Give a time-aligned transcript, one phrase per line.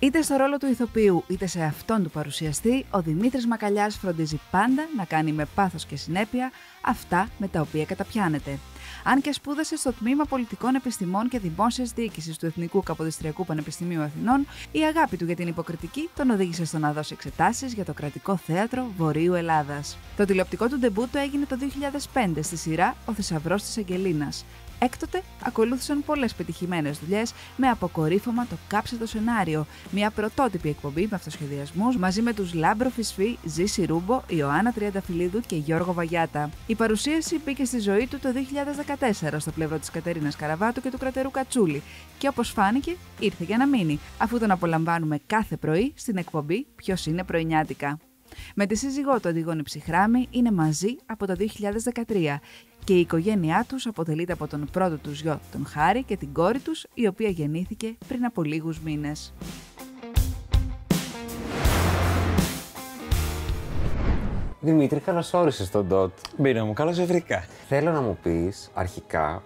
[0.00, 4.88] Είτε στο ρόλο του ηθοποιού, είτε σε αυτόν του παρουσιαστή, ο Δημήτρης Μακαλιάς φροντίζει πάντα
[4.96, 8.58] να κάνει με πάθος και συνέπεια αυτά με τα οποία καταπιάνεται.
[9.04, 14.46] Αν και σπούδασε στο Τμήμα Πολιτικών Επιστημών και Δημόσιας Διοίκησης του Εθνικού Καποδιστριακού Πανεπιστημίου Αθηνών,
[14.72, 18.36] η αγάπη του για την υποκριτική τον οδήγησε στο να δώσει εξετάσεις για το κρατικό
[18.36, 19.98] θέατρο Βορείου Ελλάδας.
[20.16, 21.56] Το τηλεοπτικό του ντεμπούτο έγινε το
[22.14, 24.44] 2005 στη σειρά Ο Θησαυρός της Αγγελίνας.
[24.78, 31.16] Έκτοτε ακολούθησαν πολλές πετυχημένες δουλειές με αποκορύφωμα το κάψε το σενάριο, μια πρωτότυπη εκπομπή με
[31.16, 36.50] αυτοσχεδιασμούς μαζί με τους Λάμπρο Φυσφή, Ζήση Ρούμπο, Ιωάννα Τριανταφυλλίδου και Γιώργο Βαγιάτα.
[36.66, 38.28] Η παρουσίαση μπήκε στη ζωή του το
[39.30, 41.82] 2014 στο πλευρό της Κατερίνας Καραβάτου και του κρατερού Κατσούλη
[42.18, 47.06] και όπως φάνηκε ήρθε για να μείνει, αφού τον απολαμβάνουμε κάθε πρωί στην εκπομπή Ποιος
[47.06, 47.98] είναι πρωινιάτικα.
[48.54, 51.36] Με τη σύζυγό του Αντιγόνη Ψυχράμη είναι μαζί από το
[51.94, 52.38] 2013
[52.84, 56.58] και η οικογένειά τους αποτελείται από τον πρώτο τους γιο, τον Χάρη και την κόρη
[56.58, 59.32] τους, η οποία γεννήθηκε πριν από λίγους μήνες.
[64.60, 66.12] Δημήτρη, καλώς όρισες στον Ντότ.
[66.36, 67.44] Μπήνα μου, καλώς βρήκα.
[67.68, 69.42] Θέλω να μου πεις αρχικά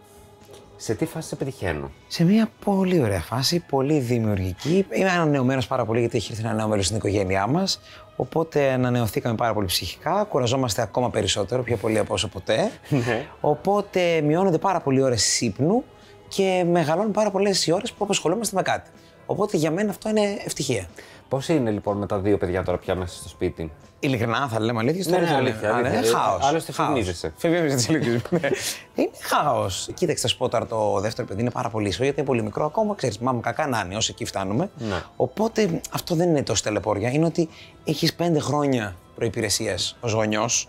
[0.76, 4.86] σε τι φάση σε πετυχαίνω; Σε μια πολύ ωραία φάση, πολύ δημιουργική.
[4.90, 7.80] Είμαι ανανεωμένος πάρα πολύ γιατί έχει έρθει ένα νέο μέλος στην οικογένειά μας.
[8.16, 10.24] Οπότε ανανεωθήκαμε πάρα πολύ ψυχικά.
[10.28, 12.70] Κουραζόμαστε ακόμα περισσότερο, πιο πολύ από όσο ποτέ.
[12.88, 13.26] Ναι.
[13.40, 15.84] Οπότε μειώνονται πάρα πολλοί ώρες ύπνου
[16.28, 18.90] και μεγαλώνουν πάρα πολλές οι ώρες που απασχολούμαστε με κάτι.
[19.26, 20.86] Οπότε για μένα αυτό είναι ευτυχία.
[21.32, 24.78] Πώς είναι λοιπόν με τα δύο παιδιά τώρα πια μέσα στο σπίτι; Ειλικρινά θα λέμε
[24.78, 25.18] αλήθεια.
[25.18, 25.98] Ναι, ναι, αλήθεια, αλήθεια.
[25.98, 26.44] Είναι χάος.
[26.44, 27.32] Άλλωστε φημίζεσαι.
[27.36, 28.38] Φημίζεσαι τις ηλικίες μου.
[28.42, 28.48] ναι.
[28.94, 29.88] Είναι χάος.
[29.94, 32.42] Κοίταξε, θα σου πω τώρα το δεύτερο παιδί είναι πάρα πολύ ίσο γιατί είναι πολύ
[32.42, 32.94] μικρό ακόμα.
[32.94, 34.70] Ξέρεις, μάμα κακά να είναι, όσο εκεί φτάνουμε.
[34.78, 35.02] Ναι.
[35.16, 37.10] Οπότε αυτό δεν είναι τόσο τελεπόρια.
[37.10, 37.48] Είναι ότι
[37.84, 40.68] έχεις πέντε χρόνια προπηρεσία ως γονιός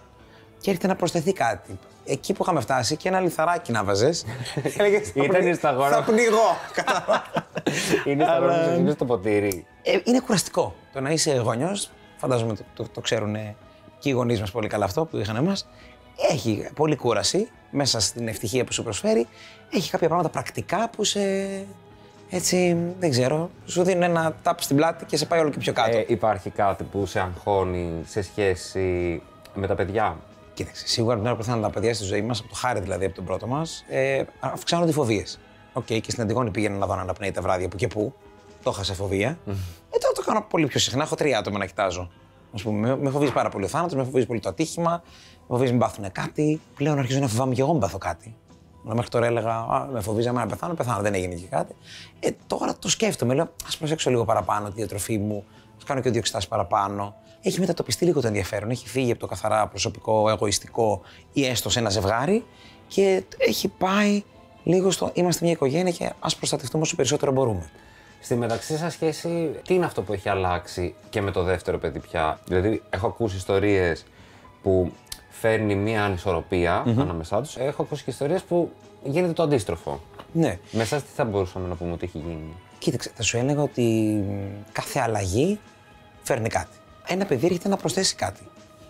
[0.64, 1.80] και έρχεται να προσθεθεί κάτι.
[2.06, 4.10] Εκεί που είχαμε φτάσει και ένα λιθαράκι να βαζε.
[5.14, 5.90] Ήταν στα γόρα.
[5.90, 6.58] Θα πνιγώ.
[8.12, 9.66] Είναι στα Αλλά- γόρια είναι στο ποτήρι.
[9.84, 10.76] Ε, είναι κουραστικό.
[10.94, 13.36] Το να είσαι γονιός, φαντάζομαι το, το, το ξέρουν
[14.00, 15.68] και οι γονείς μας πολύ καλά αυτό που είχαν εμάς.
[16.32, 19.28] Έχει πολλή κούραση μέσα στην ευτυχία που σου προσφέρει.
[19.70, 21.20] Έχει κάποια πράγματα πρακτικά που σε.
[22.30, 25.74] Έτσι, δεν ξέρω, σου δίνουν ένα τάπ στην πλάτη και σε πάει όλο και πιο
[25.74, 25.98] κάτω.
[25.98, 29.22] Ε, υπάρχει κάτι που σε αγχώνει σε σχέση
[29.54, 30.18] με τα παιδιά;
[30.54, 32.80] Κοίταξε, σίγουρα την ώρα που θα είναι τα παιδιά στη ζωή μας, από το χάρη
[32.80, 35.40] δηλαδή από τον πρώτο μας, ε, αυξάνονται οι φοβίες.
[35.74, 38.14] Οκ, και στην Αντιγόνη πήγαινα να δω να αναπνέει τα βράδια που και που.
[38.64, 39.38] Το είχα σε φοβία.
[39.48, 41.04] ε, τώρα το κάνω πολύ πιο συχνά.
[41.04, 42.10] Έχω τρία άτομα να κοιτάζω.
[42.54, 45.46] Ας πούμε, με, με φοβίζει πάρα πολύ ο θάνατος, με φοβίζει πολύ το ατύχημα, με
[45.48, 46.62] φοβίζει μην πάθουν κάτι.
[46.76, 48.36] Πλέον αρχίζω να φοβάμαι και εγώ μην πάθω κάτι.
[48.86, 51.76] Αλλά μέχρι τώρα έλεγα, Α, με φοβίζαμε να πεθάνω, πεθάνω, δεν έγινε και κάτι.
[52.20, 55.46] Ε, τώρα το σκέφτομαι, λέω, ας προσέξω λίγο παραπάνω τη διατροφή μου,
[55.78, 57.16] ας κάνω και δύο εξετάσεις παραπάνω.
[57.46, 58.70] Έχει μετατοπιστεί λίγο το ενδιαφέρον.
[58.70, 61.02] Έχει φύγει από το καθαρά προσωπικό, εγωιστικό
[61.34, 62.46] ή έστω σε ένα ζευγάρι
[62.88, 64.24] και έχει πάει
[64.64, 67.70] λίγο στο είμαστε μια οικογένεια και ας προστατευτούμε όσο περισσότερο μπορούμε.
[68.22, 72.00] Στη μεταξύ σας σχέση, τι είναι αυτό που έχει αλλάξει και με το δεύτερο παιδί
[72.00, 74.06] πια; Δηλαδή, έχω ακούσει ιστορίες
[74.62, 74.92] που
[75.30, 77.58] φέρνει μία ανισορροπία ανάμεσά τους.
[77.58, 78.72] Έχω ακούσει και ιστορίες που
[79.04, 80.02] γίνεται το αντίστροφο.
[80.32, 80.60] Ναι.
[80.72, 83.82] Με εσάς τι θα μπορούσαμε να πούμε ότι έχει γίνει; Κοίταξε, θα σου έλεγα ότι
[84.28, 85.60] μ, κάθε αλλαγή
[86.24, 86.78] φέρνει κάτι.
[87.08, 88.42] Ένα παιδί έρχεται να προσθέσει κάτι.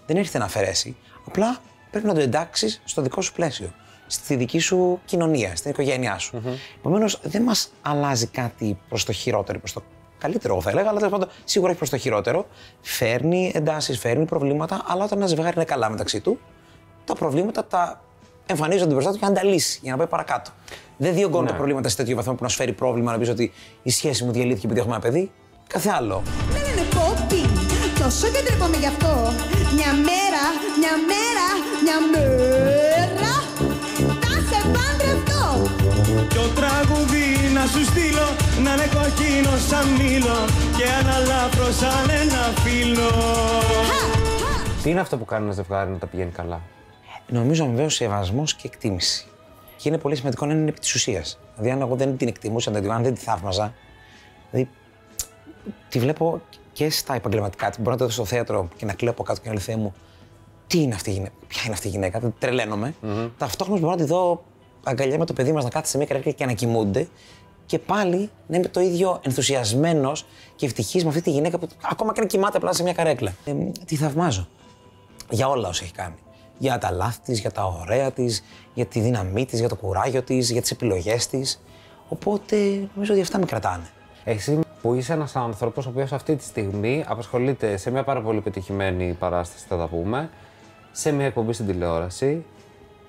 [0.05, 0.95] Δεν έρχεται να αφαιρέσει.
[1.27, 1.57] Απλά
[1.91, 3.73] πρέπει να το εντάξεις στο δικό σου πλαίσιο.
[4.07, 6.41] Στη δική σου κοινωνία, στην οικογένειά σου.
[6.77, 9.83] Επομένως, δεν μας αλλάζει κάτι προς το χειρότερο ή προς το
[10.19, 12.47] καλύτερο, εγώ θα έλεγα, αλλά τέλος πάντων σίγουρα έχει προς το χειρότερο.
[12.81, 16.39] Φέρνει εντάσεις, φέρνει προβλήματα, αλλά όταν ένα ζευγάρι είναι καλά μεταξύ του,
[17.05, 18.01] τα προβλήματα τα
[18.45, 20.51] εμφανίζονται μπροστά του και να τα λύσει για να πάει παρακάτω.
[20.97, 21.49] Δεν διωγγώνω Ναι.
[21.49, 23.51] τα προβλήματα σε τέτοιο βαθμό που να σου φέρει πρόβλημα να πεις ότι
[23.83, 25.31] η σχέση μου διαλύθηκε επειδή έχουμε ένα παιδί.
[25.67, 26.23] Κάθε άλλο.
[28.13, 29.13] Τόσο και τρεπόμαι γι' αυτό.
[29.77, 30.45] Μια μέρα,
[30.81, 31.47] μια μέρα,
[31.85, 33.33] μια μέρα.
[34.21, 35.43] Θα σε παντρευτώ.
[36.29, 38.27] Ποιο τραγούδι να σου στείλω
[38.63, 40.37] Να είναι κοκκίνο σαν μήλο
[40.77, 43.11] Και αναλάφρο σαν ένα φύλλο
[44.83, 46.61] Τι είναι αυτό που κάνει ένα ζευγάρι να τα πηγαίνει καλά;
[47.27, 49.25] Νομίζω αμοιβαίος σεβασμός και εκτίμηση.
[49.77, 51.39] Και είναι πολύ σημαντικό να είναι επί της ουσίας.
[51.55, 53.73] Δηλαδή, αν εγώ δεν την εκτιμούσα, αν δεν, αν δεν τη θαύμαζα,
[54.51, 54.69] δηλαδή
[55.89, 56.41] τη βλέπω
[56.73, 57.77] και στα επαγγελματικά της.
[57.77, 59.75] Μπορώ να το δω στο θέατρο και να κλαίω από κάτω και να λέω Θεέ
[59.75, 59.93] μου,
[60.67, 62.93] τι είναι αυτή η γυναίκα, ποια είναι αυτή η γυναίκα, δεν τρελαίνομαι.
[63.37, 64.43] Ταυτόχρονα μπορώ να τη δω
[64.83, 67.07] αγκαλιά με το παιδί μας να κάθεται σε μια καρέκλα και να κοιμούνται
[67.65, 70.25] και πάλι να είμαι το ίδιο ενθουσιασμένος
[70.55, 73.33] και ευτυχής με αυτή τη γυναίκα που ακόμα και να κοιμάται απλά σε μια καρέκλα.
[73.45, 73.53] Ε,
[73.85, 74.47] τη θαυμάζω
[75.29, 76.15] για όλα όσα έχει κάνει.
[76.57, 78.43] Για τα λάθη της, για τα ωραία της,
[78.73, 81.61] για τη δύναμή της, για το κουράγιο της, για τις επιλογές της.
[82.09, 82.55] Οπότε
[82.93, 83.89] νομίζω ότι αυτά με κρατάνε.
[84.23, 88.41] Εσύ που είσαι ένας άνθρωπος ο οποίος αυτή τη στιγμή απασχολείται σε μια πάρα πολύ
[88.41, 90.29] πετυχημένη παράσταση, θα τα πούμε,
[90.91, 92.45] σε μια εκπομπή στην τηλεόραση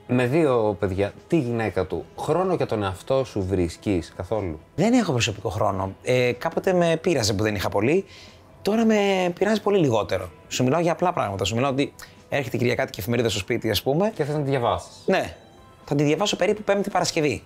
[0.06, 5.12] Με δύο παιδιά, τι γυναίκα του, χρόνο για τον εαυτό σου βρίσκεις καθόλου; Δεν έχω
[5.12, 5.94] προσωπικό χρόνο.
[6.02, 8.04] Ε, κάποτε με πείραζε που δεν είχα πολύ.
[8.62, 10.30] Τώρα με πειράζει πολύ λιγότερο.
[10.48, 11.44] Σου μιλάω για απλά πράγματα.
[11.44, 11.94] Σου μιλάω ότι
[12.28, 14.12] έρχεται η Κυριακάτικη εφημερίδα στο σπίτι, ας πούμε.
[14.14, 15.02] Και θες να τη διαβάσεις.
[15.06, 15.36] Ναι.
[15.84, 17.42] Θα τη διαβάσω περίπου Πέμπτη Παρασκευή.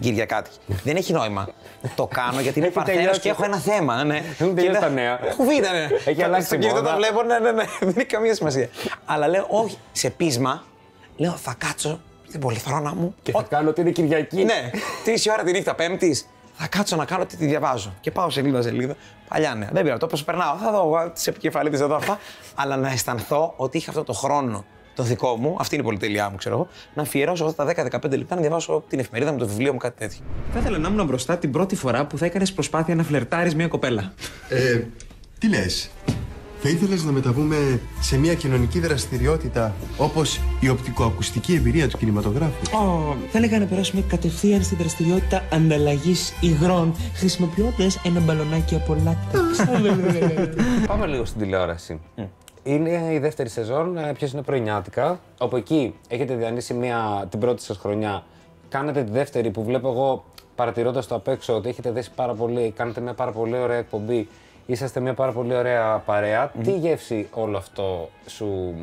[0.00, 0.56] Την Κυριακάτικη.
[0.84, 1.48] δεν έχει νόημα.
[1.94, 3.20] Το κάνω γιατί είμαι Έχει παρθένος τελειώσει.
[3.20, 4.04] και έχω ένα θέμα.
[4.04, 4.16] Ναι.
[4.38, 5.18] Έχουν τελειώσει Και τα να- νέα.
[5.26, 5.88] Έχω βίντεο, ναι.
[6.04, 6.90] Έχει αλλάξει Στο η κινητό μόδα.
[6.90, 7.64] το βλέπω, ναι, ναι, ναι.
[7.80, 8.68] Δεν έχει καμία σημασία.
[9.04, 10.64] Αλλά λέω, όχι, σε πείσμα,
[11.16, 12.00] λέω, θα κάτσω
[12.30, 13.14] την πολυθρόνα μου.
[13.22, 14.44] Και θα κάνω ότι είναι Κυριακή.
[14.44, 14.70] Ναι,
[15.04, 16.28] τρει ώρα τη νύχτα Πέμπτης.
[16.60, 17.94] Θα κάτσω να κάνω ότι τη διαβάζω.
[18.00, 18.94] Και πάω σελίδα σελίδα.
[19.28, 19.68] Παλιά νέα.
[19.72, 20.56] Δεν πειράζει, το πώ περνάω.
[20.56, 22.18] Θα δω τις επικεφαλίδες εδώ αυτά.
[22.54, 24.64] Αλλά να αισθανθώ ότι είχα αυτό το χρόνο
[24.98, 28.10] το δικό μου, αυτή είναι η πολυτέλειά μου, ξέρω εγώ, να αφιερώσω αυτά τα 10-15
[28.10, 30.20] λεπτά να διαβάσω την εφημερίδα μου, το βιβλίο μου, κάτι τέτοιο.
[30.52, 33.68] Θα ήθελα να ήμουν μπροστά την πρώτη φορά που θα έκανες προσπάθεια να φλερτάρεις μια
[33.68, 34.12] κοπέλα.
[34.48, 34.82] Ε,
[35.38, 35.90] τι λες,
[36.60, 43.16] θα ήθελες να μεταβούμε σε μια κοινωνική δραστηριότητα όπως η οπτικοακουστική εμπειρία του κινηματογράφου; Ω,
[43.30, 49.70] θα έλεγα να περάσουμε κατευθείαν στην δραστηριότητα ανταλλαγής υγρών, χρησιμοποιώντας ένα μπαλονάκι από λάκτεξ.
[50.86, 52.00] Πάμε λίγο στην τηλεόραση.
[52.68, 57.76] Είναι η δεύτερη σεζόν, ποιος είναι πρωινιάτικα; Όπου εκεί έχετε διανύσει μια, την πρώτη σας
[57.76, 58.24] χρονιά.
[58.68, 60.24] Κάνετε τη δεύτερη που βλέπω εγώ
[60.54, 62.72] παρατηρώντας το απ' έξω ότι έχετε δέσει πάρα πολύ.
[62.76, 64.28] Κάνετε μια πάρα πολύ ωραία εκπομπή.
[64.66, 66.52] Είσαστε μια πάρα πολύ ωραία παρέα.
[66.62, 68.74] Τι γεύση όλο αυτό σου,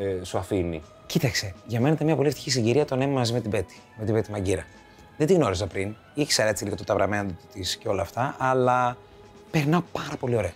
[0.00, 3.32] ε, σου αφήνει; Κοίταξε, για μένα ήταν μια πολύ ευτυχή συγκυρία το να είμαι μαζί
[3.32, 4.64] με την Πέτη, με την Πέτη Μαγκύρα.
[5.16, 8.96] Δεν την γνώριζα πριν, ήξερα έτσι λίγο το ταβραμμένο της και όλα αυτά, αλλά
[9.50, 10.52] περνάω πάρα πολύ ωραία.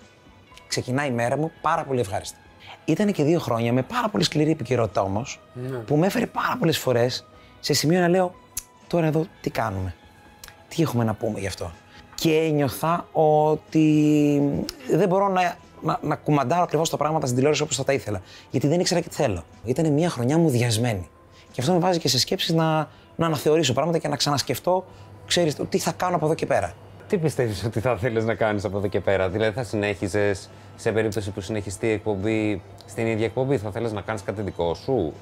[0.66, 2.38] Ξεκινάει η μέρα μου πάρα πολύ ευχάριστα.
[2.84, 5.40] Ήταν και δύο χρόνια με πάρα πολύ σκληρή επικαιρότητα όμως,
[5.86, 7.26] που με έφερε πάρα πολλές φορές
[7.60, 8.34] σε σημείο να λέω:
[8.86, 9.94] Τώρα εδώ τι κάνουμε,
[10.68, 11.72] τι έχουμε να πούμε γι' αυτό;
[12.14, 14.42] Και ένιωθα ότι
[14.90, 18.22] δεν μπορώ να, να, να κουμαντάρω ακριβώς τα πράγματα στην τηλεόραση όπως θα τα ήθελα.
[18.50, 19.44] Γιατί δεν ήξερα και τι θέλω.
[19.64, 21.08] Ήταν μια χρονιά μου διασμένη.
[21.52, 24.84] Και αυτό με βάζει και σε σκέψεις να, να αναθεωρήσω πράγματα και να ξανασκεφτώ,
[25.26, 26.74] ξέρεις, τι θα κάνω από εδώ και πέρα.
[27.08, 30.92] Τι πιστεύεις ότι θα θέλεις να κάνεις από εδώ και πέρα, Δηλαδή θα συνέχιζες σε
[30.92, 35.12] περίπτωση που συνεχιστεί η εκπομπή στην ίδια εκπομπή, θα θέλεις να κάνεις κάτι δικό σου;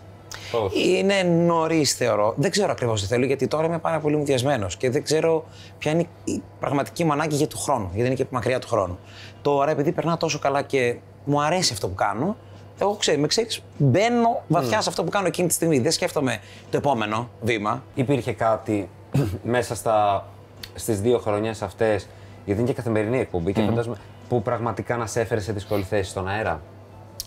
[0.50, 2.34] Πώς; Είναι νωρίς, θεωρώ.
[2.36, 5.44] Δεν ξέρω ακριβώς τι θέλω, γιατί τώρα είμαι πάρα πολύ μουδιασμένο και δεν ξέρω
[5.78, 8.98] ποια είναι η πραγματική μου ανάγκη για του χρόνου, γιατί είναι και μακριά του χρόνου.
[9.42, 12.36] Τώρα, επειδή περνάω τόσο καλά και μου αρέσει αυτό που κάνω,
[12.78, 15.78] εγώ ξέρω, με ξέρεις, μπαίνω βαθιά σε αυτό που κάνω εκείνη τη στιγμή.
[15.78, 16.38] Δεν σκέφτομαι
[16.70, 17.82] το επόμενο βήμα.
[17.94, 18.88] Υπήρχε κάτι
[19.42, 20.26] μέσα στα,
[20.74, 22.08] στις δύο χρονιές αυτές,
[22.44, 23.96] γιατί είναι και καθημερινή εκπομπή και φαντάζομαι,
[24.28, 26.60] που πραγματικά να σε έφερε σε δύσκολη θέση στον αέρα.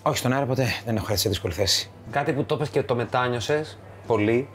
[0.02, 1.90] Όχι, στον αέρα ποτέ δεν έχω έρθει σε δύσκολη θέση.
[2.12, 3.78] Κάτι που το είπες και το μετάνιωσες
[4.08, 4.48] πολύ;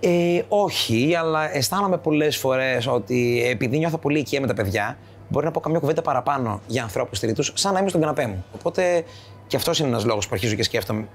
[0.00, 4.96] Ε, όχι, αλλά αισθάνομαι πολλές φορές ότι επειδή νιώθω πολύ οικία με τα παιδιά,
[5.28, 8.44] μπορεί να πω καμιά κουβέντα παραπάνω για ανθρώπους τηρητού, σαν να είμαι στον καναπέ μου.
[8.54, 9.04] Οπότε
[9.46, 11.08] και αυτός είναι ένας λόγος που αρχίζω και σκέφτομαι.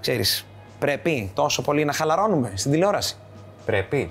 [0.00, 0.46] Ξέρεις,
[0.78, 3.16] πρέπει τόσο πολύ να χαλαρώνουμε στην τηλεόραση.
[3.66, 4.06] Πρέπει.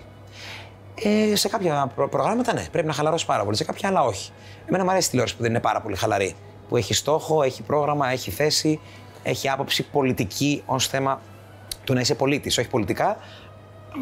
[1.04, 3.56] Ε, σε κάποια προ- προγράμματα ναι, πρέπει να χαλαρώσει πάρα πολύ.
[3.58, 4.32] Σε κάποια άλλα όχι.
[4.66, 6.36] Εμένα μου αρέσει η τηλεόραση που δεν είναι πάρα πολύ χαλαρή.
[6.70, 8.80] Που έχει στόχο, έχει πρόγραμμα, έχει θέση,
[9.24, 11.22] έχει άποψη πολιτική ως θέμα
[11.84, 13.18] του να είσαι πολίτης, όχι πολιτικά.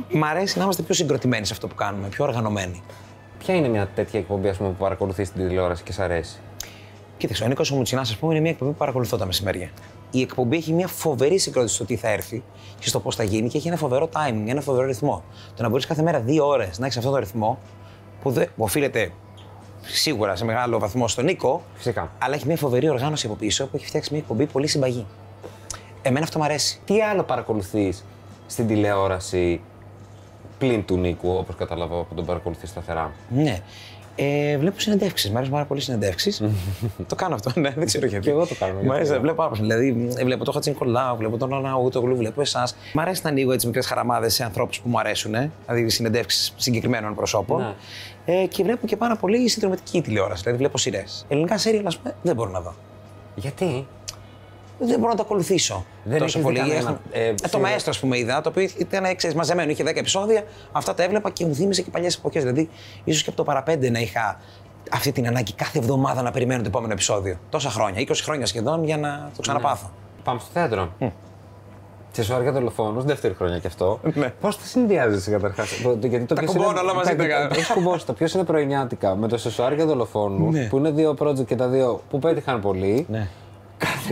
[0.09, 2.83] Μ' αρέσει να είμαστε πιο συγκροτημένοι σε αυτό που κάνουμε, πιο οργανωμένοι.
[3.39, 6.39] Ποια είναι μια τέτοια εκπομπή ας πούμε, που παρακολουθείς την τηλεόραση και σ' αρέσει;
[7.17, 9.69] Κοίταξε, ο Νίκος Μουτσινά, ας πούμε, είναι μια εκπομπή που παρακολουθώ τα μεσημέρια.
[10.15, 12.43] Η εκπομπή έχει μια φοβερή συγκρότηση στο τι θα έρθει
[12.79, 15.23] και στο πώς θα γίνει και έχει ένα φοβερό timing, ένα φοβερό ρυθμό.
[15.55, 17.59] Το να μπορείς κάθε μέρα δύο ώρες να έχεις αυτό το ρυθμό
[18.21, 19.11] που, δεν, που οφείλεται
[19.81, 22.11] σίγουρα σε μεγάλο βαθμό στον Νίκο, Φυσικά.
[22.19, 25.05] αλλά έχει μια φοβερή οργάνωση από πίσω που έχει φτιάξει μια εκπομπή πολύ συμπαγή.
[26.01, 26.79] Εμένα αυτό μου αρέσει.
[26.85, 28.05] Τι άλλο παρακολουθείς
[28.47, 29.61] στην τηλεόραση
[30.57, 33.59] πλην του Νίκου, όπως καταλαβαίνω που τον παρακολουθείς σταθερά; Ναι.
[34.15, 35.29] Ε, βλέπω συνεντεύξεις.
[35.29, 36.41] Μ' αρέσουν πάρα πολύ συνεντεύξεις.
[37.07, 38.25] το κάνω αυτό, ναι, δεν ξέρω γιατί.
[38.25, 39.21] Και εγώ το κάνω, Μ' γιατί αρέσει, δεν.
[39.21, 39.61] βλέπω πάρα πολύ.
[39.61, 42.75] Δηλαδή, ε, βλέπω τον Χατζη Νικολάου, βλέπω τον Αναούτογλου, βλέπω εσάς.
[42.93, 46.53] Μ' αρέσει να ανοίγω έτσι μικρές χαραμάδες σε ανθρώπους που μου αρέσουν, ε, δηλαδή συνεντεύξεις
[46.57, 47.61] συγκεκριμένων προσώπων.
[47.61, 47.73] Ναι.
[48.25, 50.41] Ε, και βλέπω και πάρα πολύ συνδρομητική τηλεόραση.
[50.41, 51.25] Δηλαδή, βλέπω σειρές.
[51.27, 52.73] Ελληνικά σέρια, ας πούμε, δεν μπορώ να δω.
[53.35, 53.87] Γιατί;
[54.79, 56.57] Δεν μπορώ να το ακολουθήσω Δεν τόσο έχεις δει πολύ.
[56.57, 57.61] κανένα, Έχω- ε, ε, το σειρά.
[57.61, 60.43] Μαέστρο, ας πούμε, είδα, το οποίο ήταν ξέρεις, μαζεμένο, είχε 10 επεισόδια.
[60.71, 62.41] Αυτά τα έβλεπα και μου θύμισε και παλιές εποχές.
[62.43, 62.69] Δηλαδή,
[63.03, 64.39] ίσως και από το παραπέντε να είχα
[64.91, 67.37] αυτή την ανάγκη κάθε εβδομάδα να περιμένω το επόμενο επεισόδιο.
[67.49, 69.89] Τόσα χρόνια, 20 χρόνια σχεδόν για να το ξαναπάθω.
[70.23, 70.93] Πάμε στο θέατρο.
[72.11, 73.99] Σε σοάρια δολοφόνου, δεύτερη χρονιά κι αυτό.
[74.13, 74.29] Ναι.
[74.41, 77.49] Πώς τα συνδυάζεις καταρχάς; Γιατί το Τα ποιος κουμπώνω είναι- όλα μαζί τα- τα κάνω.
[77.51, 80.67] Έχεις κουμπώσει το ποιος είναι πρωινιάτικα με το σεσουάρια δολοφόνους, Ναι.
[80.67, 83.05] που είναι δύο project και τα δύο που πέτυχαν πολύ.
[83.09, 83.27] Ναι.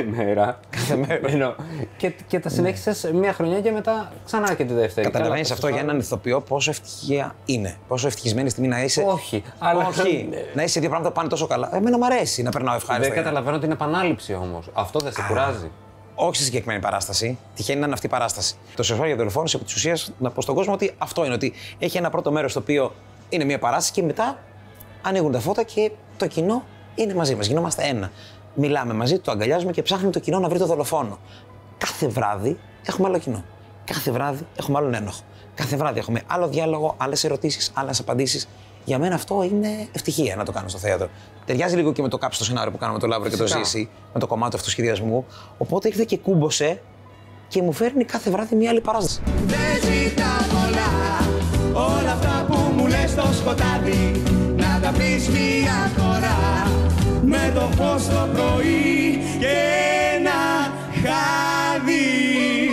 [0.04, 0.60] Κάθε μέρα.
[0.70, 1.56] Κάθε μέρα.
[1.98, 5.06] και, και τα συνέχισες μία χρονιά και μετά ξανά και τη δεύτερη.
[5.08, 7.76] Καταλαβαίνεις Καλά, αυτό το για έναν ηθοποιό πόσο ευτυχία είναι.
[7.88, 9.04] Πόσο ευτυχισμένη στιγμή να είσαι.
[9.08, 10.30] Όχι, αλλά- Όχι.
[10.54, 11.76] να είσαι δύο πράγματα που πάνε τόσο καλά.
[11.76, 13.14] Εμένα μου αρέσει να περνάω ευχάριστα.
[13.14, 14.70] Δεν καταλαβαίνω την επανάληψη όμως.
[14.74, 15.72] Αυτό δεν σε κουράζει.
[16.16, 17.38] Όχι στη συγκεκριμένη παράσταση.
[17.56, 18.56] Τυχαίνει να είναι αυτή η παράσταση.
[18.76, 21.34] Το σεξουal δολοφόνο επί της ουσίας να πω στον κόσμο ότι αυτό είναι.
[21.34, 22.94] Ότι έχει ένα πρώτο μέρος το οποίο
[23.30, 24.38] είναι μια παράσταση και μετά
[25.02, 26.64] ανοίγουν τα φώτα και το κοινό
[26.96, 27.48] είναι μαζί μας.
[27.48, 28.12] Γινόμαστε ένα.
[28.56, 31.20] Μιλάμε μαζί, το αγκαλιάζουμε και ψάχνουμε το κοινό να βρει το δολοφόνο.
[31.78, 33.44] Κάθε βράδυ έχουμε άλλο κοινό.
[33.86, 35.20] Κάθε βράδυ έχουμε άλλον ένοχο.
[35.56, 38.48] Κάθε βράδυ έχουμε άλλο διάλογο, άλλες ερωτήσεις, άλλες απαντήσεις.
[38.86, 41.10] Για μένα αυτό είναι ευτυχία να το κάνω στο θέατρο.
[41.46, 43.64] Ταιριάζει λίγο και με το κάψιμο σενάριο που κάναμε το Λάβρο και το Φυσικά.
[43.64, 45.26] Ζήση, με το κομμάτι αυτού του σχεδιασμού.
[45.58, 46.82] Οπότε ήρθε και κούμποσε
[47.48, 49.22] και μου φέρνει κάθε βράδυ μια άλλη παράσταση.
[49.46, 50.92] Δεν ζητά πολλά
[51.74, 54.22] Όλα αυτά που μου λες στο σκοτάδι
[54.56, 56.72] Να τα πεις μία φορά
[57.32, 59.58] Με το φως το πρωί Και
[60.16, 60.32] ένα
[60.94, 62.70] χάδι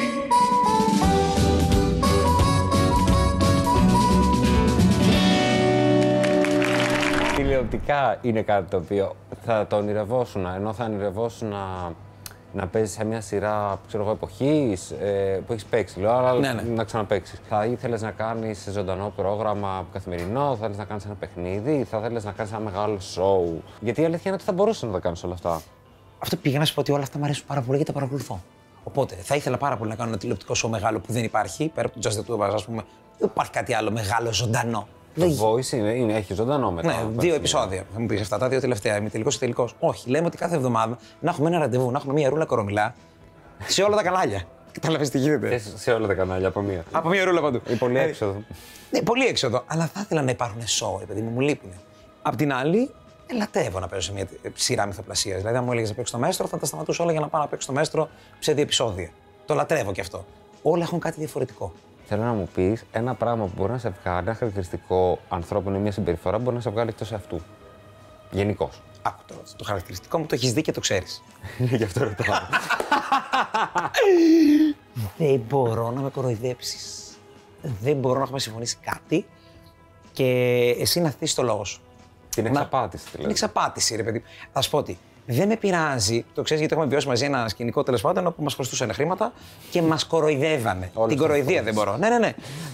[7.37, 11.53] Τηλεοπτικά είναι κάτι το οποίο θα το ονειρευόσουν, ενώ θα ονειρευόσουν
[12.59, 16.33] να, να παίζεις σε μια σειρά ξέρω εγώ, εποχής, ε, που έχεις παίξει, λέω, αλλά
[16.33, 16.62] Ναι, ναι.
[16.62, 17.38] να ξαναπέξει.
[17.49, 22.21] Θα ήθελες να κάνεις ζωντανό πρόγραμμα καθημερινό, θα ήθελε να κάνεις ένα παιχνίδι, θα ήθελε
[22.21, 23.62] να κάνεις ένα μεγάλο σοου.
[23.81, 25.61] Γιατί η αλήθεια είναι ότι θα μπορούσες να τα κάνεις όλα αυτά.
[26.19, 28.41] Αυτό πήγα να σου πω ότι όλα αυτά μου αρέσουν πάρα πολύ και τα παρακολουθώ.
[28.85, 31.71] Οπότε θα ήθελα πάρα πολύ να κάνω ένα τηλεοπτικό σοου μεγάλο που δεν υπάρχει.
[31.75, 32.83] Πέρα από το Just the Two of Us, ας πούμε,
[33.19, 34.88] δεν υπάρχει κάτι άλλο μεγάλο, ζωντανό.
[35.19, 36.89] Το Δεν voice είναι, είναι, έχει ζωντανό μετά.
[36.89, 37.35] Ναι, από δύο έτσι.
[37.35, 37.85] επεισόδια.
[37.95, 38.97] Θα μου πεις αυτά τα δύο τελευταία.
[38.97, 39.75] Είμαι τελικός ή τελικός.
[39.79, 42.95] Όχι, λέμε ότι κάθε εβδομάδα να έχουμε ένα ραντεβού, να έχουμε μια ρούλα κορομιλά
[43.67, 44.43] σε όλα τα κανάλια.
[44.81, 45.49] Κατάλαβε τι γίνεται.
[45.49, 46.85] Και σε όλα τα κανάλια από μία.
[46.93, 47.61] Από μια ρούλα παντού.
[47.69, 48.43] Ή πολύ Δηλαδή, έξοδο.
[48.91, 49.63] Ναι, πολύ έξοδο.
[49.67, 51.71] Αλλά θα ήθελα να υπάρχουν σοου, επειδή μου, μου λείπουν.
[52.23, 52.91] Απ' την άλλη,
[53.27, 55.39] ελαττεύω να παίζω σε μια σειρά μυθοπλασίας.
[55.39, 57.41] Δηλαδή, αν μου έλεγες να παίξω στο μέστρο, θα τα σταματούσα όλα για να πάω
[57.41, 58.09] να παίξω στο μέστρο
[58.39, 59.11] σε δύο επεισόδια.
[59.47, 60.25] Το λατρεύω κι αυτό.
[60.63, 61.73] Όλα έχουν κάτι διαφορετικό.
[62.11, 65.81] Θέλω να μου πεις ένα πράγμα που μπορεί να σε βγάλει, ένα χαρακτηριστικό ανθρώπινο ή
[65.81, 67.41] μια συμπεριφορά που μπορεί να σε βγάλει εκτός αυτού.
[68.31, 68.83] Γενικώς.
[69.03, 71.23] Άκου τώρα, το χαρακτηριστικό μου το έχεις δει και το ξέρεις.
[71.59, 72.38] Γι' αυτό ρωτάω.
[75.17, 77.03] Δεν μπορώ να με κοροϊδέψεις.
[77.81, 79.27] Δεν μπορώ να έχουμε συμφωνήσει κάτι
[80.12, 80.25] και
[80.79, 81.81] εσύ να θέσει το λόγο σου.
[82.29, 83.31] Την Να- εξαπάτηση Είναι δηλαδή.
[83.33, 84.23] εξαπάτηση, ρε παιδί.
[84.53, 84.99] Θα σου πω ότι
[85.31, 88.55] δεν με πειράζει, το ξέρεις γιατί έχουμε βιώσει μαζί ένα σκηνικό τέλος πάντων όπου μας
[88.55, 89.33] χρωστούσαν χρήματα
[89.71, 90.91] και μας κοροϊδεύανε.
[90.95, 91.65] Όλες Την τις κοροϊδία φορές.
[91.65, 91.97] δεν μπορώ.
[91.97, 92.27] Ναι, ναι, ναι.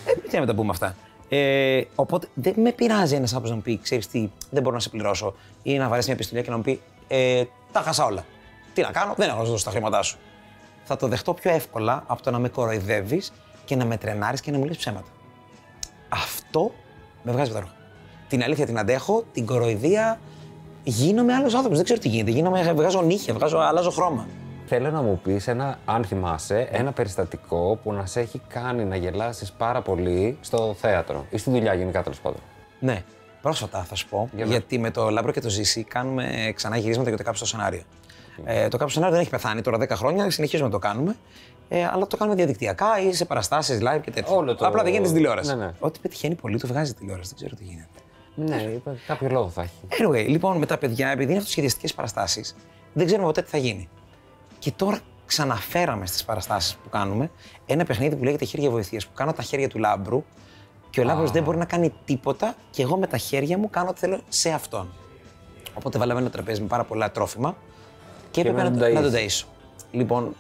[0.05, 0.97] Ε, τι να τα πούμε αυτά.
[1.29, 4.81] Ε, οπότε δεν με πειράζει ένας άνθρωπος να μου πει: Ξέρεις τι, δεν μπορώ να
[4.81, 5.35] σε πληρώσω.
[5.63, 8.25] Ή να βαρέσεις μια επιστολή και να μου πει: ε, Τα χάσα όλα.
[8.75, 10.19] Τι να κάνω, δεν έχω να σου δώσω τα χρήματά σου.
[10.85, 13.33] Θα το δεχτώ πιο εύκολα από το να με κοροϊδεύεις
[13.65, 15.09] και να με τρενάρεις και να μου λες ψέματα.
[16.09, 16.73] Αυτό
[17.23, 17.77] με βγάζει από τα ρούχα.
[18.29, 20.19] Την αλήθεια την αντέχω, την κοροϊδία.
[20.85, 21.77] Γίνομαι άλλος άνθρωπος.
[21.77, 22.31] Δεν ξέρω τι γίνεται.
[22.31, 24.27] Γίνομαι, βγάζω νύχια, βγάζω, αλλάζω χρώμα.
[24.67, 28.97] Θέλω να μου πεις ένα, αν θυμάσαι, ένα περιστατικό που να σε έχει κάνει να
[28.97, 32.41] γελάσεις πάρα πολύ στο θέατρο ή στη δουλειά γενικά τέλος πάντων.
[32.81, 33.03] Ναι,
[33.43, 34.29] πρόσφατα θα σου πω.
[34.35, 34.51] Για να.
[34.51, 37.83] γιατί με το Λάμπρο και το Ζήση κάνουμε ξανά γυρίσματα για το κάψιμο σενάριο.
[38.45, 41.17] Ε, το κάψιμο σενάριο δεν έχει πεθάνει τώρα 10 χρόνια, συνεχίζουμε να το κάνουμε.
[41.69, 44.37] Ε, αλλά το κάνουμε διαδικτυακά ή σε παραστάσεις live και τέτοια.
[44.37, 45.57] Όλο το- Απλά δεν γίνεται στην τηλεόραση.
[45.57, 45.73] Ναι, ναι.
[45.79, 47.29] Ό,τι πετυχαίνει πολύ το βγάζει τηλεόραση.
[47.29, 47.89] Δεν ξέρω τι γίνεται.
[48.35, 50.03] Ναι, είπα, κάποιο λόγο θα έχει.
[50.03, 52.57] Anyway, λοιπόν, με τα παιδιά, επειδή είναι αυτοσχεδιαστικές παραστάσεις,
[52.93, 53.89] δεν ξέρουμε ποτέ τι θα γίνει.
[54.59, 57.31] Και τώρα ξαναφέραμε στις παραστάσεις που κάνουμε
[57.67, 60.25] ένα παιχνίδι που λέγεται Χέρια Βοηθείας, που κάνω τα χέρια του λάμπρου
[60.91, 63.89] και ο λάμπρος δεν μπορεί να κάνει τίποτα και εγώ με τα χέρια μου κάνω
[63.89, 64.93] ό,τι θέλω σε αυτόν.
[65.75, 67.57] Οπότε βάλαμε ένα τραπέζι με πάρα πολλά τρόφιμα
[68.31, 69.17] και, έπρεπε να να, τον να τον ταΐσεις.
[69.17, 69.45] ταΐσω.
[69.91, 70.35] Λοιπόν,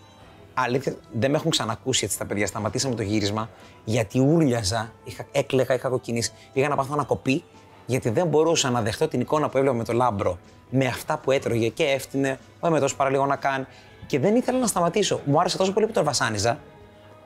[0.55, 2.47] αλήθεια, δεν με έχουν ξανακούσει έτσι τα παιδιά.
[2.47, 3.51] Σταματήσαμε το γύρισμα
[3.85, 6.33] γιατί ούρλιαζα, είχα, έκλαιγα, είχα κοκκινήσει.
[6.53, 7.45] Πήγα να πάθω ανακοπή
[7.87, 10.39] γιατί δεν μπορούσα να δεχτώ την εικόνα που έβλεπα με το λάμπρο
[10.71, 13.67] με αυτά που έτρωγε και έφτιανε, όχι με τόσο παραλίγο να κάνει.
[14.07, 15.21] Και δεν ήθελα να σταματήσω.
[15.25, 16.59] Μου άρεσε τόσο πολύ που τον βασάνιζα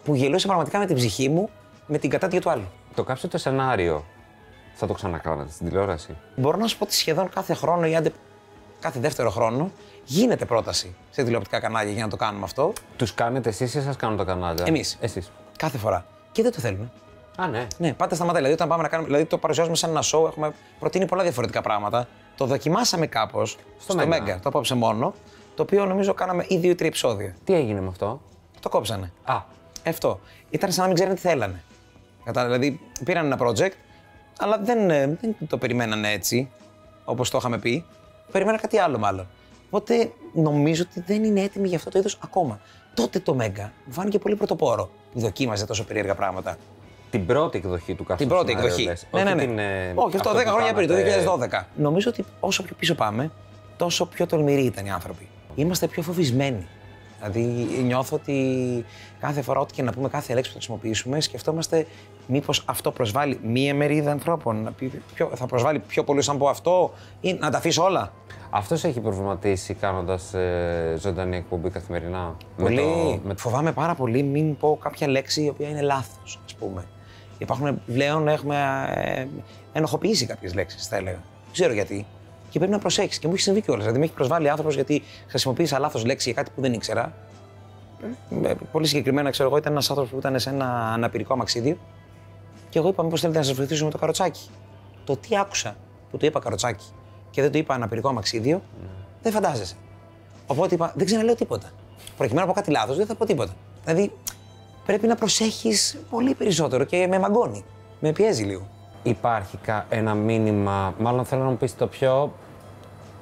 [0.04, 1.48] που γελούσε πραγματικά με την ψυχή μου
[1.86, 2.66] με την κατάτια του άλλου.
[2.94, 4.04] Το κάψε το σενάριο.
[4.74, 6.16] Θα το ξανακάνατε στην τηλεόραση.
[6.36, 8.12] Μπορώ να σου πω ότι σχεδόν κάθε χρόνο ή άντε
[8.80, 9.70] κάθε δεύτερο χρόνο
[10.04, 12.72] γίνεται πρόταση σε τηλεοπτικά κανάλια για να το κάνουμε αυτό.
[12.96, 14.96] Τους κάνετε εσείς ή σας κάνουν τα κανάλια; Εμείς.
[15.00, 15.30] Εσείς.
[15.56, 16.06] Κάθε φορά.
[16.32, 16.90] Και δεν το θέλουμε.
[17.40, 17.66] Α, ναι.
[17.78, 18.37] Ναι, πάτε σταματά.
[18.37, 19.09] Δηλαδή, όταν πάμε να κάνουμε.
[19.09, 22.09] Δηλαδή, το παρουσιάζουμε σαν ένα show, έχουμε προτείνει πολλά διαφορετικά πράγματα.
[22.37, 24.09] Το δοκιμάσαμε κάπως στο, Μέγκα.
[24.09, 25.14] Μέγκα, το απόψε μόνο.
[25.54, 27.37] Το οποίο νομίζω κάναμε ή δύο ή τρία επεισόδια.
[27.45, 28.21] Τι έγινε με αυτό;
[28.61, 29.12] Το κόψανε.
[29.25, 29.42] Α,
[29.87, 30.21] Αυτό.
[30.50, 31.62] Ήταν σαν να μην ξέρουν τι θέλανε.
[32.25, 33.73] Κατά, δηλαδή, πήραν ένα project,
[34.38, 36.50] αλλά δεν, ε, δεν το περιμένανε έτσι,
[37.04, 37.85] όπως το είχαμε πει.
[38.33, 39.28] Περιμέναν κάτι άλλο, μάλλον.
[39.71, 42.61] Οπότε νομίζω ότι δεν είναι έτοιμοι για αυτό το είδος ακόμα.
[42.95, 46.57] Τότε το Μέγκα μου φάνηκε πολύ πρωτοπόρο που δοκίμαζε τόσο περίεργα πράγματα.
[47.10, 48.88] Την πρώτη εκδοχή του κάψου Την πρώτη εκδοχή.
[49.10, 49.44] Ναι, ναι, ναι.
[49.44, 51.66] Την, ε, Όχι, αυτό 10 που χρόνια πριν, το κάνατε- 2012.
[51.76, 53.30] Νομίζω ότι όσο πιο πίσω πάμε,
[53.76, 55.28] τόσο πιο τολμηροί ήταν οι άνθρωποι.
[55.54, 56.66] Είμαστε πιο φοβισμένοι.
[57.20, 58.84] Δηλαδή νιώθω ότι
[59.20, 61.86] κάθε φορά, ό,τι και να πούμε, κάθε λέξη που θα χρησιμοποιήσουμε, σκεφτόμαστε
[62.26, 64.62] μήπως αυτό προσβάλλει μία μερίδα ανθρώπων.
[64.62, 68.12] να πει πιο- θα προσβάλλει πιο πολύ σαν πω αυτό ή να τα αφήσω όλα.
[68.50, 72.36] Αυτός έχει προβληματίσει κάνοντας ε, ζωντανή εκπομπή καθημερινά.
[72.56, 72.76] Με Πολύ.
[72.76, 76.84] το- με- Φοβάμαι πάρα πολύ μην πω κάποια λέξη η οποία είναι λάθος, ας πούμε.
[77.38, 78.57] Υπάρχουν πλέον έχουμε
[78.95, 79.26] ε,
[79.73, 81.16] ενοχοποιήσει κάποιες λέξεις, θα έλεγα.
[81.45, 82.07] Δεν ξέρω γιατί.
[82.50, 83.18] Και πρέπει να προσέξεις.
[83.18, 83.83] Και μου έχει συμβεί κιόλας.
[83.83, 87.12] Δηλαδή, με έχει προσβάλει άνθρωπος γιατί χρησιμοποίησα λάθος λέξη για κάτι που δεν ήξερα.
[88.45, 91.76] Ε, πολύ συγκεκριμένα, ξέρω εγώ, ήταν ένας άνθρωπος που ήταν σε ένα αναπηρικό αμαξίδιο.
[92.68, 94.49] Και εγώ είπα: Μήπως θέλετε να σας βοηθήσω με το καροτσάκι.
[95.04, 95.76] Το τι άκουσα
[96.11, 96.85] που το είπα καροτσάκι
[97.30, 98.62] και δεν το είπα αναπηρικό αμαξίδιο,
[99.23, 99.76] δεν φαντάζεσαι.
[100.47, 101.71] Οπότε είπα: Δεν ξαναλέω τίποτα.
[102.16, 103.52] Προκειμένου να πω κάτι λάθος, δεν θα πω τίποτα.
[103.85, 104.12] Δηλαδή,
[104.88, 107.64] πρέπει να προσέχεις πολύ περισσότερο και με μαγκώνει.
[108.00, 108.66] Με πιέζει λίγο.
[109.02, 112.33] Υπάρχει κα- ένα μήνυμα, μάλλον θέλω να μου πεις το πιο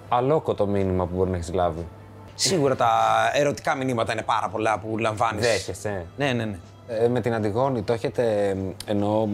[0.09, 1.87] αλόκοτο μήνυμα που μπορεί να έχεις λάβει.
[2.35, 2.91] Σίγουρα τα
[3.35, 5.47] ερωτικά μηνύματα είναι πάρα πολλά που λαμβάνεις.
[5.47, 6.07] Δέχεσαι.
[6.17, 6.59] Ναι, ναι, ναι.
[6.89, 9.31] Ε, με την Αντιγόνη το έχετε μ, εννοώ μ,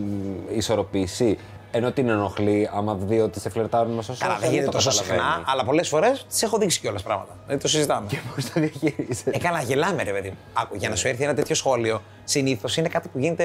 [0.57, 1.39] ισορροπήσει.
[1.75, 4.27] Ενώ την ενοχλεί άμα δει ότι σε φλερτάρουν με σωστό.
[4.27, 7.33] Καλά, δεν γίνεται τόσο συχνά, αλλά πολλές φορές τη έχω δείξει κιόλας πράγματα.
[7.47, 8.07] Δηλαδή το συζητάμε.
[8.35, 9.31] Πώς το διαχειρίζεσαι.
[9.31, 10.37] Ε, καλά, γελάμε, ρε παιδί μου.
[10.53, 13.45] Άκου, για να σου έρθει ένα τέτοιο σχόλιο, συνήθως είναι κάτι που γίνεται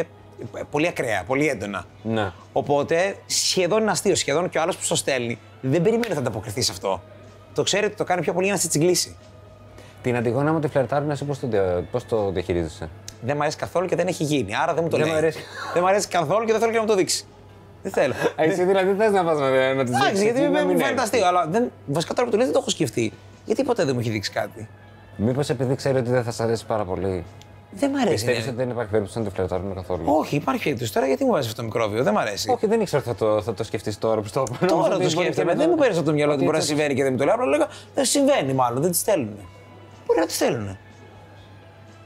[0.55, 1.85] ε, πολύ ακραία, πολύ έντονα.
[2.03, 2.31] Ναι.
[2.53, 4.15] Οπότε σχεδόν είναι αστείο.
[4.15, 7.01] Σχεδόν και ο άλλος που στο στέλνει δεν περιμένει ότι θα ανταποκριθείς σε αυτό.
[7.53, 9.15] Το ξέρει ότι το κάνει πιο πολύ για να σε τσιγκλίσει.
[10.01, 12.89] Την Αντιγόνη, άμα τη φλερτάρουν, εσύ πώς το, δια- πώς το διαχειρίζεσαι;
[13.21, 14.55] Δεν μου αρέσει καθόλου και δεν έχει γίνει.
[14.55, 15.15] Άρα δεν μου το Δεν λέει.
[15.15, 15.39] μ' αρέσει.
[15.73, 17.25] δεν μου αρέσει καθόλου και δεν θέλω και να μου το δείξει.
[17.83, 18.13] Δεν θέλω.
[18.35, 21.47] Εσύ δηλαδή θες να πας να, να τη Εντάξει, γιατί με μου φαίνεται αστείο, αλλά
[21.49, 23.13] δεν, βασικά τώρα που το λέει δεν το έχω σκεφτεί.
[23.45, 24.69] Γιατί ποτέ δεν μου έχει δείξει κάτι;
[25.15, 27.23] Μήπως επειδή ξέρει ότι δεν θα σα αρέσει πάρα πολύ.
[27.71, 28.13] Δεν μ' αρέσει.
[28.13, 28.47] Πιστεύεις ναι.
[28.49, 31.47] ότι δεν υπάρχει περίπτωση να τη φλερτάρουν καθόλου; Όχι, υπάρχει περίπτωση τώρα γιατί μου βάζεις
[31.49, 32.03] αυτό το μικρόβιο.
[32.03, 32.49] Δεν μ' αρέσει.
[32.51, 34.57] Όχι, δεν ήξερα ότι θα το, θα το σκεφτείς τώρα που στο είπα.
[34.65, 35.51] Νόμιζα Τώρα ότι το μπορεί σκέφτομαι.
[35.51, 36.93] και να Δεν το- μου παίρνει από το μυαλό ότι ότι μπορεί να έτσι- συμβαίνει
[36.95, 37.33] και δεν μου το λέει.
[37.33, 39.37] Απλά λέγα δεν συμβαίνει μάλλον, δεν τη στέλνουν.
[40.05, 40.77] Μπορεί να τη στέλνουν.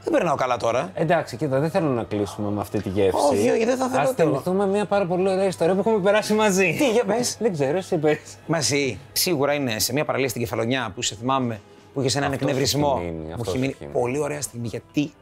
[0.04, 0.90] Δεν περνάω καλά τώρα.
[0.94, 3.16] Εντάξει, κοίτα, δεν θέλω να κλείσουμε με αυτή τη γεύση.
[3.30, 4.24] Όχι, όχι, δεν θα θέλω Ας τίποτα.
[4.30, 6.74] θυμηθούμε μια πάρα πολύ ωραία ιστορία που έχουμε περάσει μαζί.
[6.78, 7.36] Τι, για πες.
[7.40, 8.18] Δεν ξέρω, εσύ πες.
[8.46, 8.98] Μαζί.
[9.12, 11.60] Σίγουρα είναι σε μια παραλία στην Κεφαλονιά που σε θυμάμαι
[11.94, 12.96] που είχες έναν Αυτός εκνευρισμό.
[13.00, 13.92] έχει μείνει, Μου αυτός έχει μείνει έχει μείνει.
[13.92, 15.12] πολύ ωραία στιγμή γιατί.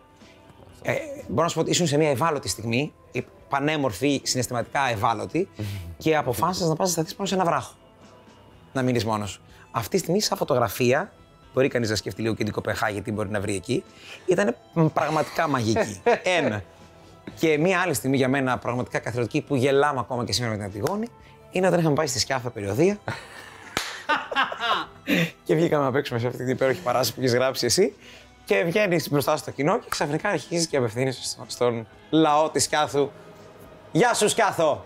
[0.83, 0.93] Ε,
[1.29, 5.49] μπορώ να σου πω ότι ήσουν σε μια ευάλωτη στιγμή, ε, πανέμορφη, συναισθηματικά ευάλωτη
[5.99, 7.73] και αποφάσισες να πας να σταθείς πάνω σε ένα βράχο.
[8.73, 9.41] Να μείνεις μόνος.
[9.71, 11.13] Αυτή τη στιγμή, σαν φωτογραφία,
[11.55, 13.85] μπορεί κανείς να σκεφτεί λίγο και την Κοπεχάγη, τι μπορεί να βρει εκεί,
[14.27, 14.57] ήταν
[14.93, 16.03] πραγματικά μαγική.
[16.39, 16.63] ένα.
[17.39, 20.67] Και μία άλλη στιγμή για μένα πραγματικά καθιερωτική που γελάμε ακόμα και σήμερα με την
[20.67, 21.07] Αντιγόνη
[21.51, 22.99] είναι όταν είχαμε πάει στη Σκιάφα περιοδία
[25.45, 27.95] και βγήκαμε να παίξουμε σε αυτή την υπέροχη παράσταση που έχεις γράψει εσύ.
[28.45, 33.11] Και βγαίνεις μπροστά στο κοινό και ξαφνικά αρχίζεις και απευθύνεις στον λαό της Σκιάθου.
[33.93, 34.85] Γεια σου, Σκιάθο!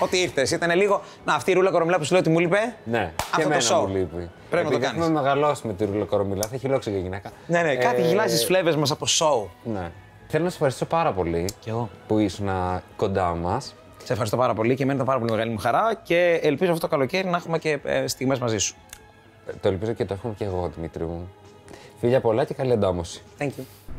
[0.00, 0.50] Ότι ήρθες.
[0.50, 1.02] Ήταν λίγο.
[1.24, 2.74] Να, αυτή η ρούλα κορομιλά που σου λέω ότι μου λείπε.
[2.84, 3.80] Ναι, αυτό και το εμένα show.
[3.88, 4.30] μου λείπει.
[4.50, 5.02] Πρέπει να το Επειδή κάνεις.
[5.06, 7.30] Έχουμε μεγαλώσει με τη ρούλα κορομιλά, θα έχει λόξο για γυναίκα.
[7.46, 9.48] Ναι, ναι, κάτι Ε, γυλάζει στις φλέβες μας από show.
[9.64, 9.90] Ναι.
[10.28, 11.90] Θέλω να σε ευχαριστήσω πάρα πολύ Κι εγώ.
[12.06, 12.48] που ήσουν
[12.96, 13.74] κοντά μας.
[14.04, 16.82] Σε ευχαριστώ πάρα πολύ και εμένα ήταν πάρα πολύ μεγάλη μου χαρά και ελπίζω αυτό
[16.86, 18.74] το καλοκαίρι να έχουμε και ε, στιγμές μαζί σου.
[19.60, 21.28] Το ελπίζω και το έχουμε και εγώ, Δημήτρη μου.
[22.00, 23.22] Φίλια πολλά και καλή εντάμωση.
[23.38, 23.62] Thank you.